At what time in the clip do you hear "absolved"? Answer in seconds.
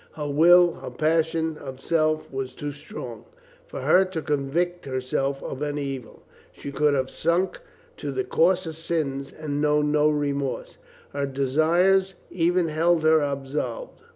13.21-13.99